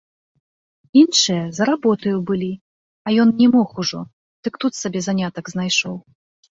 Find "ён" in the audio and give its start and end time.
3.27-3.37